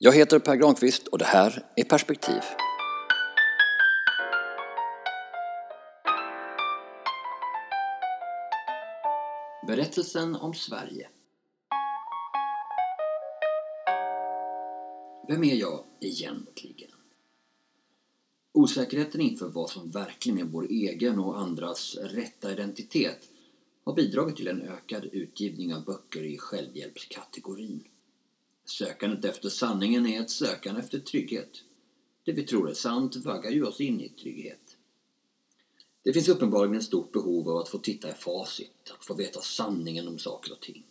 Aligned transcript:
Jag 0.00 0.12
heter 0.12 0.38
Per 0.38 0.56
Granqvist 0.56 1.06
och 1.06 1.18
det 1.18 1.24
här 1.24 1.66
är 1.76 1.84
Perspektiv. 1.84 2.40
Berättelsen 9.66 10.36
om 10.36 10.54
Sverige. 10.54 11.08
Vem 15.28 15.44
är 15.44 15.54
jag 15.54 15.84
egentligen? 16.00 16.90
Osäkerheten 18.52 19.20
inför 19.20 19.48
vad 19.48 19.70
som 19.70 19.90
verkligen 19.90 20.38
är 20.38 20.44
vår 20.44 20.66
egen 20.70 21.18
och 21.18 21.40
andras 21.40 21.96
rätta 21.96 22.52
identitet 22.52 23.30
har 23.84 23.94
bidragit 23.94 24.36
till 24.36 24.48
en 24.48 24.62
ökad 24.62 25.04
utgivning 25.04 25.74
av 25.74 25.84
böcker 25.84 26.22
i 26.22 26.38
självhjälpskategorin. 26.38 27.84
Sökandet 28.68 29.24
efter 29.24 29.48
sanningen 29.48 30.06
är 30.06 30.20
ett 30.20 30.30
sökande 30.30 30.80
efter 30.80 30.98
trygghet. 30.98 31.64
Det 32.24 32.32
vi 32.32 32.42
tror 32.42 32.70
är 32.70 32.74
sant 32.74 33.16
vaggar 33.16 33.50
ju 33.50 33.64
oss 33.64 33.80
in 33.80 34.00
i 34.00 34.08
trygghet. 34.08 34.76
Det 36.02 36.12
finns 36.12 36.28
uppenbarligen 36.28 36.76
ett 36.76 36.84
stort 36.84 37.12
behov 37.12 37.48
av 37.48 37.56
att 37.56 37.68
få 37.68 37.78
titta 37.78 38.10
i 38.10 38.12
facit, 38.12 38.92
att 38.98 39.04
få 39.04 39.14
veta 39.14 39.40
sanningen 39.40 40.08
om 40.08 40.18
saker 40.18 40.52
och 40.52 40.60
ting. 40.60 40.84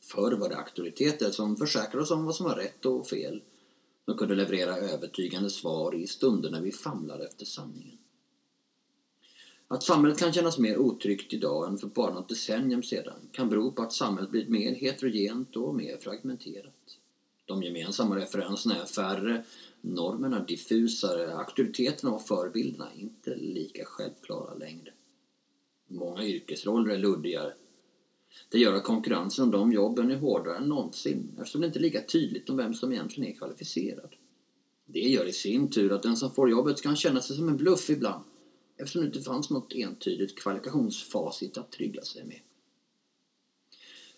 Förr 0.00 0.32
var 0.32 0.48
det 0.48 0.56
auktoriteter 0.56 1.30
som 1.30 1.56
försäkrade 1.56 2.02
oss 2.02 2.10
om 2.10 2.24
vad 2.24 2.36
som 2.36 2.46
var 2.46 2.56
rätt 2.56 2.86
och 2.86 3.08
fel. 3.08 3.42
De 4.04 4.16
kunde 4.16 4.34
leverera 4.34 4.76
övertygande 4.76 5.50
svar 5.50 5.94
i 5.94 6.06
stunder 6.06 6.50
när 6.50 6.60
vi 6.60 6.72
famlade 6.72 7.24
efter 7.24 7.44
sanningen. 7.44 7.98
Att 9.68 9.82
samhället 9.82 10.18
kan 10.18 10.32
kännas 10.32 10.58
mer 10.58 10.76
otryggt 10.78 11.32
idag 11.32 11.68
än 11.68 11.78
för 11.78 11.86
bara 11.86 12.14
något 12.14 12.28
decennium 12.28 12.82
sedan 12.82 13.28
kan 13.32 13.48
bero 13.48 13.72
på 13.72 13.82
att 13.82 13.92
samhället 13.92 14.30
blivit 14.30 14.50
mer 14.50 14.74
heterogent 14.74 15.56
och 15.56 15.74
mer 15.74 15.96
fragmenterat. 15.96 16.98
De 17.46 17.62
gemensamma 17.62 18.16
referenserna 18.16 18.82
är 18.82 18.86
färre, 18.86 19.44
normerna 19.80 20.44
diffusare, 20.44 21.34
auktoriteterna 21.34 22.12
och 22.12 22.26
förebilderna 22.26 22.94
inte 22.94 23.34
lika 23.34 23.84
självklara 23.84 24.54
längre. 24.54 24.92
Många 25.88 26.24
yrkesroller 26.24 26.94
är 26.94 26.98
luddigare. 26.98 27.52
Det 28.48 28.58
gör 28.58 28.74
att 28.74 28.84
konkurrensen 28.84 29.44
om 29.44 29.50
de 29.50 29.72
jobben 29.72 30.10
är 30.10 30.16
hårdare 30.16 30.56
än 30.56 30.68
någonsin 30.68 31.36
eftersom 31.38 31.60
det 31.60 31.66
inte 31.66 31.78
är 31.78 31.82
lika 31.82 32.02
tydligt 32.02 32.50
om 32.50 32.56
vem 32.56 32.74
som 32.74 32.92
egentligen 32.92 33.30
är 33.30 33.36
kvalificerad. 33.36 34.14
Det 34.86 35.00
gör 35.00 35.24
i 35.24 35.32
sin 35.32 35.70
tur 35.70 35.92
att 35.92 36.02
den 36.02 36.16
som 36.16 36.30
får 36.30 36.50
jobbet 36.50 36.82
kan 36.82 36.96
känna 36.96 37.20
sig 37.20 37.36
som 37.36 37.48
en 37.48 37.56
bluff 37.56 37.90
ibland 37.90 38.24
eftersom 38.76 39.00
det 39.00 39.06
inte 39.06 39.20
fanns 39.20 39.50
något 39.50 39.72
entydigt 39.72 40.38
kvalifikationsfacit 40.38 41.58
att 41.58 41.72
trygga 41.72 42.02
sig 42.02 42.24
med. 42.24 42.40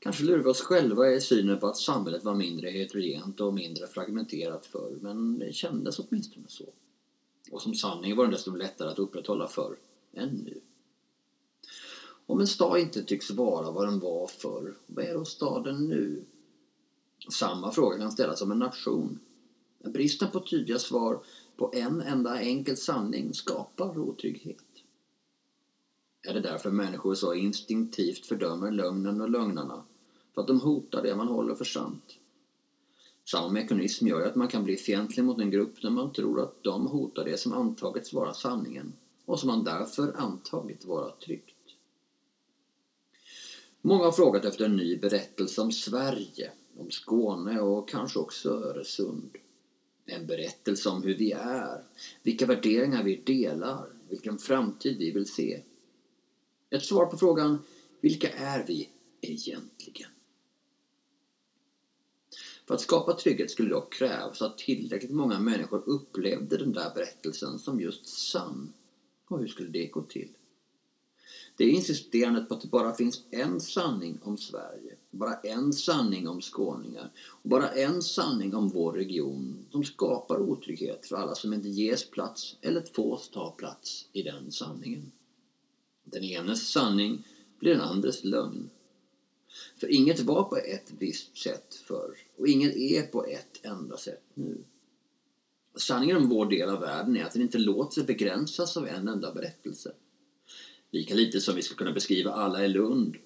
Kanske 0.00 0.24
lurar 0.24 0.38
vi 0.38 0.50
oss 0.50 0.60
själva 0.60 1.12
i 1.12 1.20
synen 1.20 1.58
på 1.58 1.66
att 1.66 1.76
samhället 1.76 2.24
var 2.24 2.34
mindre 2.34 2.70
heterogent 2.70 3.40
och 3.40 3.54
mindre 3.54 3.86
fragmenterat 3.86 4.66
förr, 4.66 4.98
men 5.00 5.38
det 5.38 5.52
kändes 5.52 5.98
åtminstone 5.98 6.46
så. 6.48 6.64
Och 7.50 7.62
som 7.62 7.74
sanning 7.74 8.16
var 8.16 8.24
den 8.24 8.32
desto 8.32 8.50
lättare 8.50 8.88
att 8.88 8.98
upprätthålla 8.98 9.48
förr 9.48 9.76
än 10.12 10.28
nu. 10.28 10.60
Om 12.26 12.40
en 12.40 12.46
stad 12.46 12.80
inte 12.80 13.04
tycks 13.04 13.30
vara 13.30 13.70
vad 13.70 13.86
den 13.86 14.00
var 14.00 14.26
förr, 14.26 14.74
vad 14.86 15.04
är 15.04 15.14
då 15.14 15.24
staden 15.24 15.88
nu? 15.88 16.24
Samma 17.30 17.72
fråga 17.72 17.98
kan 17.98 18.12
ställas 18.12 18.42
om 18.42 18.50
en 18.50 18.58
nation. 18.58 19.18
Bristen 19.84 20.30
på 20.30 20.40
tydliga 20.40 20.78
svar 20.78 21.20
på 21.56 21.72
en 21.74 22.00
enda 22.00 22.40
enkel 22.40 22.76
sanning 22.76 23.34
skapar 23.34 23.98
otrygghet. 23.98 24.64
Är 26.22 26.34
det 26.34 26.40
därför 26.40 26.70
människor 26.70 27.14
så 27.14 27.34
instinktivt 27.34 28.26
fördömer 28.26 28.70
lögnen 28.70 29.20
och 29.20 29.30
lögnarna? 29.30 29.84
För 30.34 30.40
att 30.40 30.46
de 30.46 30.60
hotar 30.60 31.02
det 31.02 31.16
man 31.16 31.28
håller 31.28 31.54
för 31.54 31.64
sant? 31.64 32.18
Samma 33.24 33.48
mekanism 33.48 34.06
gör 34.06 34.26
att 34.26 34.34
man 34.34 34.48
kan 34.48 34.64
bli 34.64 34.76
fientlig 34.76 35.24
mot 35.24 35.40
en 35.40 35.50
grupp 35.50 35.82
när 35.82 35.90
man 35.90 36.12
tror 36.12 36.40
att 36.40 36.62
de 36.62 36.86
hotar 36.86 37.24
det 37.24 37.36
som 37.40 37.52
antagits 37.52 38.12
vara 38.12 38.34
sanningen 38.34 38.92
och 39.24 39.40
som 39.40 39.46
man 39.46 39.64
därför 39.64 40.12
antagit 40.16 40.84
vara 40.84 41.10
tryggt. 41.10 41.54
Många 43.80 44.04
har 44.04 44.12
frågat 44.12 44.44
efter 44.44 44.64
en 44.64 44.76
ny 44.76 44.96
berättelse 44.96 45.60
om 45.60 45.72
Sverige, 45.72 46.52
om 46.78 46.90
Skåne 46.90 47.60
och 47.60 47.88
kanske 47.88 48.18
också 48.18 48.50
Öresund. 48.50 49.30
En 50.06 50.26
berättelse 50.26 50.88
om 50.88 51.02
hur 51.02 51.14
vi 51.14 51.32
är, 51.32 51.82
vilka 52.22 52.46
värderingar 52.46 53.02
vi 53.02 53.16
delar, 53.16 53.86
vilken 54.08 54.38
framtid 54.38 54.98
vi 54.98 55.10
vill 55.10 55.26
se. 55.26 55.62
Ett 56.70 56.84
svar 56.84 57.06
på 57.06 57.16
frågan 57.16 57.58
Vilka 58.00 58.28
är 58.28 58.66
vi 58.66 58.88
egentligen? 59.20 60.10
För 62.66 62.74
att 62.74 62.80
skapa 62.80 63.12
trygghet 63.12 63.50
skulle 63.50 63.70
dock 63.70 63.92
krävas 63.92 64.42
att 64.42 64.58
tillräckligt 64.58 65.10
många 65.10 65.40
människor 65.40 65.82
upplevde 65.86 66.56
den 66.56 66.72
där 66.72 66.94
berättelsen 66.94 67.58
som 67.58 67.80
just 67.80 68.06
sann. 68.06 68.72
Och 69.28 69.38
hur 69.38 69.46
skulle 69.46 69.68
det 69.68 69.86
gå 69.86 70.02
till? 70.02 70.28
Det 71.56 71.64
är 71.64 71.70
insisterandet 71.70 72.48
på 72.48 72.54
att 72.54 72.60
det 72.60 72.68
bara 72.68 72.94
finns 72.94 73.22
en 73.30 73.60
sanning 73.60 74.18
om 74.22 74.36
Sverige, 74.36 74.96
bara 75.10 75.34
en 75.34 75.72
sanning 75.72 76.28
om 76.28 76.40
skåningar 76.40 77.10
och 77.42 77.48
bara 77.48 77.68
en 77.68 78.02
sanning 78.02 78.54
om 78.54 78.68
vår 78.68 78.92
region 78.92 79.66
som 79.70 79.84
skapar 79.84 80.38
otrygghet 80.38 81.06
för 81.06 81.16
alla 81.16 81.34
som 81.34 81.52
inte 81.52 81.68
ges 81.68 82.10
plats 82.10 82.56
eller 82.60 82.82
fås 82.82 83.28
ta 83.28 83.50
plats 83.50 84.08
i 84.12 84.22
den 84.22 84.52
sanningen. 84.52 85.12
Den 86.10 86.24
enes 86.24 86.68
sanning 86.68 87.26
blir 87.58 87.72
den 87.72 87.80
andres 87.80 88.24
lögn. 88.24 88.70
För 89.76 89.92
inget 89.92 90.20
var 90.20 90.44
på 90.44 90.56
ett 90.56 90.92
visst 90.98 91.36
sätt 91.36 91.74
förr 91.74 92.16
och 92.36 92.48
inget 92.48 92.76
är 92.76 93.02
på 93.02 93.26
ett 93.26 93.64
enda 93.64 93.96
sätt 93.96 94.22
nu. 94.34 94.64
Sanningen 95.76 96.16
om 96.16 96.28
vår 96.28 96.46
del 96.46 96.68
av 96.68 96.80
världen 96.80 97.16
är 97.16 97.24
att 97.24 97.32
den 97.32 97.42
inte 97.42 97.58
låter 97.58 97.94
sig 97.94 98.04
begränsas 98.04 98.76
av 98.76 98.88
en 98.88 99.08
enda 99.08 99.34
berättelse. 99.34 99.92
Lika 100.90 101.14
lite 101.14 101.40
som 101.40 101.54
vi 101.54 101.62
ska 101.62 101.74
kunna 101.74 101.92
beskriva 101.92 102.32
alla 102.32 102.64
i 102.64 102.68
Lund, 102.68 103.16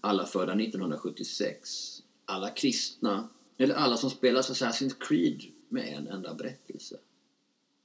alla 0.00 0.26
födda 0.26 0.52
1976, 0.52 2.02
alla 2.24 2.50
kristna 2.50 3.28
eller 3.56 3.74
alla 3.74 3.96
som 3.96 4.10
spelar 4.10 4.40
Assassin's 4.42 4.94
Creed 5.00 5.42
med 5.68 5.96
en 5.96 6.06
enda 6.06 6.34
berättelse. 6.34 6.96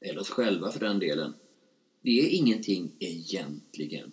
Eller 0.02 0.20
oss 0.20 0.30
själva 0.30 0.72
för 0.72 0.80
den 0.80 1.00
delen. 1.00 1.34
Vi 2.02 2.26
är 2.26 2.30
ingenting 2.30 2.96
egentligen. 3.00 4.12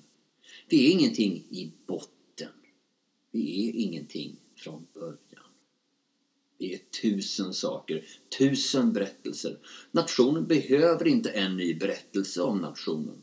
Vi 0.69 0.89
är 0.89 0.93
ingenting 0.93 1.33
i 1.51 1.73
botten. 1.87 2.53
Vi 3.31 3.69
är 3.69 3.73
ingenting 3.75 4.37
från 4.57 4.87
början. 4.95 5.49
Vi 6.59 6.75
är 6.75 6.79
tusen 7.03 7.55
saker, 7.55 8.05
tusen 8.39 8.93
berättelser. 8.93 9.59
Nationen 9.91 10.47
behöver 10.47 11.09
inte 11.09 11.31
en 11.31 11.57
ny 11.57 11.75
berättelse 11.75 12.43
om 12.43 12.59
nationen. 12.59 13.23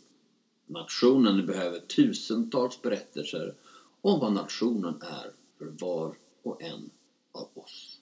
Nationen 0.66 1.45
behöver 1.45 1.79
tusentals 1.79 2.81
berättelser 2.81 3.56
om 4.01 4.19
vad 4.19 4.33
nationen 4.33 5.01
är 5.01 5.31
för 5.57 5.66
var 5.66 6.16
och 6.44 6.62
en 6.62 6.89
av 7.31 7.50
oss. 7.53 8.00